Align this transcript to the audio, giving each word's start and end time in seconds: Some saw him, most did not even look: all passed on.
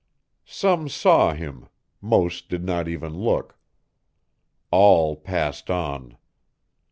Some 0.47 0.89
saw 0.89 1.35
him, 1.35 1.67
most 2.01 2.49
did 2.49 2.63
not 2.65 2.87
even 2.87 3.13
look: 3.13 3.59
all 4.71 5.15
passed 5.15 5.69
on. 5.69 6.17